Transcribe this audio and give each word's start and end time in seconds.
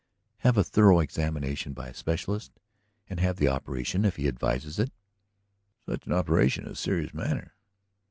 Have 0.39 0.57
a 0.57 0.63
thorough 0.63 0.99
examination 0.99 1.73
by 1.73 1.89
a 1.89 1.93
specialist? 1.93 2.53
And 3.07 3.19
have 3.19 3.35
the 3.37 3.49
operation 3.49 4.03
if 4.03 4.15
he 4.15 4.27
advises 4.27 4.79
it?" 4.79 4.89
"Such 5.87 6.07
an 6.07 6.11
operation 6.13 6.65
is 6.65 6.71
a 6.71 6.75
serious 6.75 7.13
matter?" 7.13 7.53